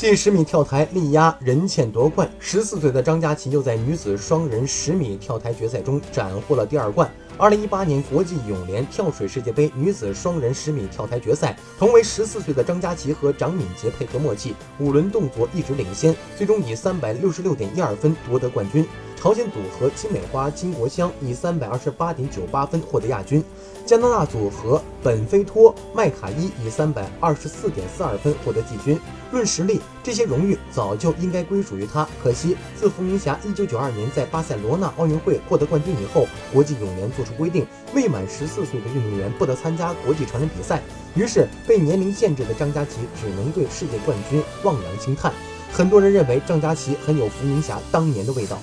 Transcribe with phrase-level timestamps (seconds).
[0.00, 7.06] 近十米跳台力压任茜夺冠，十四岁的张家齐又在女子双人十米跳台决赛中斩获了第二冠。
[7.36, 18.86] 二零一八年国际泳联跳水世界杯女子双人十米跳台决赛，同为十四岁的张家齐和张敏杰配合默契，五轮动作一直领先，最终以三百六十六点一二分夺得冠军。
[19.22, 23.44] 朝鲜组合金美花、金国香以三百二十八点九八分获得亚军，
[23.84, 28.98] 加拿大组合本菲托、麦卡伊以三百二十四点四二分获得季军。
[29.30, 32.08] 论实力，这些荣誉早就应该归属于他。
[32.22, 40.80] 可惜，自伏明霞一九九二年在巴塞罗那奥运会获得冠军以后，国际泳联做出规定，未满十四岁的运动员不得参加国际成人比赛。
[41.14, 45.30] 于是，被年龄限制的张家齐只能对世界冠军望洋兴叹。
[45.70, 48.58] 很多人认为张家齐很有伏明霞当年的味道。